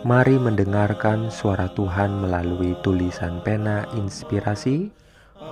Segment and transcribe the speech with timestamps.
[0.00, 4.88] Mari mendengarkan suara Tuhan melalui tulisan pena inspirasi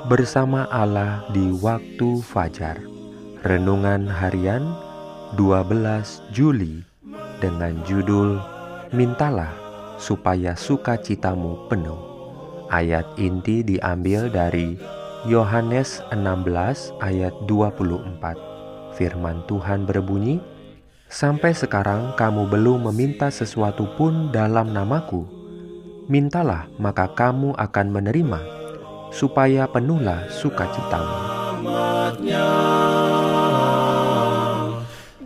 [0.09, 2.80] bersama Allah di waktu fajar.
[3.45, 4.72] Renungan harian
[5.36, 6.80] 12 Juli
[7.45, 8.41] dengan judul
[8.88, 9.52] Mintalah
[10.00, 12.00] supaya sukacitamu penuh.
[12.72, 14.80] Ayat inti diambil dari
[15.28, 18.96] Yohanes 16 ayat 24.
[18.96, 20.41] Firman Tuhan berbunyi,
[21.08, 25.24] Sampai sekarang kamu belum meminta sesuatu pun dalam namaku.
[26.04, 28.36] Mintalah maka kamu akan menerima,
[29.12, 31.16] supaya penuhlah sukacitamu.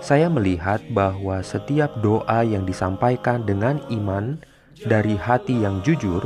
[0.00, 4.40] Saya melihat bahwa setiap doa yang disampaikan dengan iman
[4.86, 6.24] dari hati yang jujur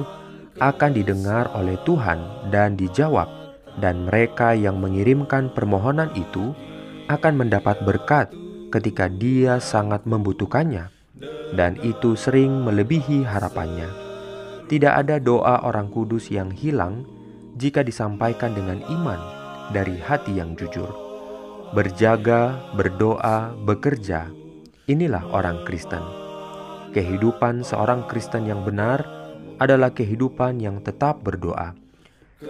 [0.62, 3.26] akan didengar oleh Tuhan dan dijawab,
[3.82, 6.54] dan mereka yang mengirimkan permohonan itu
[7.10, 8.30] akan mendapat berkat
[8.70, 10.90] ketika dia sangat membutuhkannya,
[11.58, 13.90] dan itu sering melebihi harapannya.
[14.70, 17.04] Tidak ada doa orang kudus yang hilang
[17.58, 19.20] jika disampaikan dengan iman
[19.70, 20.88] dari hati yang jujur.
[21.74, 24.30] Berjaga, berdoa, bekerja,
[24.86, 26.23] inilah orang Kristen.
[26.94, 29.02] Kehidupan seorang Kristen yang benar
[29.58, 31.74] adalah kehidupan yang tetap berdoa.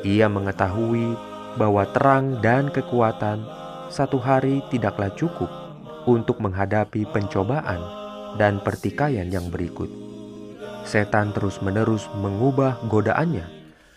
[0.05, 1.17] Ia mengetahui
[1.57, 3.41] bahwa terang dan kekuatan
[3.89, 5.49] satu hari tidaklah cukup
[6.05, 7.81] untuk menghadapi pencobaan
[8.37, 9.89] dan pertikaian yang berikut.
[10.85, 13.49] Setan terus-menerus mengubah godaannya.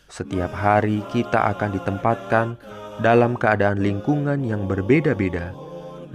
[0.08, 2.56] Setiap hari kita akan ditempatkan
[3.04, 5.52] dalam keadaan lingkungan yang berbeda-beda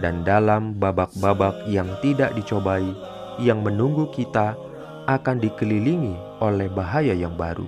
[0.01, 4.59] dan dalam babak-babak yang tidak dicobai yang menunggu kita
[5.07, 7.67] akan dikelilingi oleh bahaya yang baru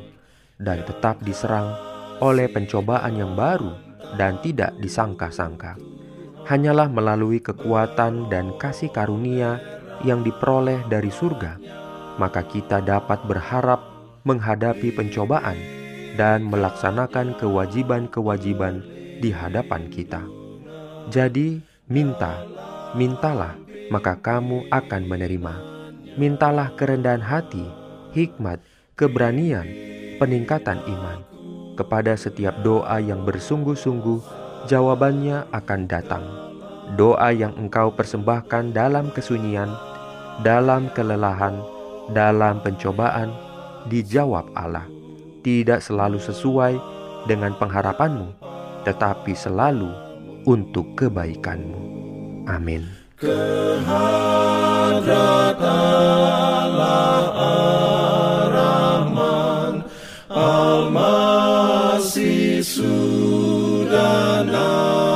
[0.61, 1.75] dan tetap diserang
[2.23, 3.75] oleh pencobaan yang baru
[4.15, 5.75] dan tidak disangka-sangka.
[6.45, 9.59] Hanyalah melalui kekuatan dan kasih karunia
[10.05, 11.57] yang diperoleh dari surga,
[12.21, 13.81] maka kita dapat berharap
[14.29, 15.57] menghadapi pencobaan
[16.15, 18.85] dan melaksanakan kewajiban-kewajiban
[19.19, 20.23] di hadapan kita.
[21.09, 22.45] Jadi, minta,
[22.93, 25.55] mintalah maka kamu akan menerima.
[26.15, 27.65] Mintalah kerendahan hati,
[28.15, 28.63] hikmat,
[28.95, 29.67] keberanian,
[30.23, 31.19] peningkatan iman.
[31.75, 34.23] Kepada setiap doa yang bersungguh-sungguh,
[34.71, 36.25] jawabannya akan datang.
[36.95, 39.75] Doa yang engkau persembahkan dalam kesunyian,
[40.47, 41.59] dalam kelelahan,
[42.15, 43.35] dalam pencobaan,
[43.91, 44.87] dijawab Allah.
[45.45, 46.75] Tidak selalu sesuai
[47.29, 48.33] dengan pengharapanmu,
[48.87, 49.91] tetapi selalu
[50.49, 51.81] untuk kebaikanmu.
[52.49, 53.04] Amin.
[53.15, 53.87] Kehadrat
[55.63, 57.31] Allah
[58.51, 59.87] Ar-Rahman
[60.35, 65.07] Al-Masih sudah naik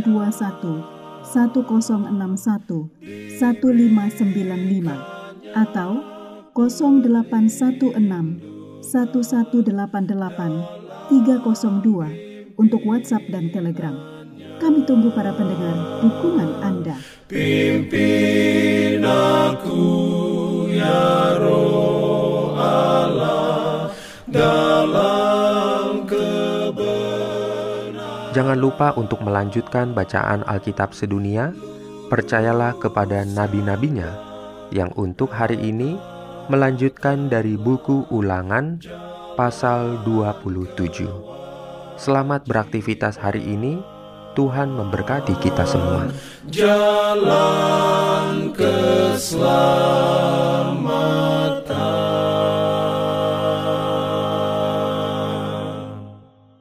[1.25, 2.13] 1061
[3.41, 6.05] 1595 atau
[6.53, 7.97] 0816
[8.85, 14.17] 1188 302 untuk WhatsApp dan Telegram.
[14.57, 16.97] Kami tunggu para pendengar dukungan Anda.
[17.29, 18.16] Pimpin
[28.37, 31.57] Jangan lupa untuk melanjutkan bacaan Alkitab sedunia.
[32.13, 34.13] Percayalah kepada nabi-nabinya
[34.69, 35.97] yang untuk hari ini
[36.53, 38.85] melanjutkan dari buku Ulangan
[39.41, 41.09] pasal 27.
[41.97, 43.81] Selamat beraktivitas hari ini.
[44.37, 46.13] Tuhan memberkati kita semua.
[46.53, 47.33] Jalan
[48.53, 49.76] keselamatan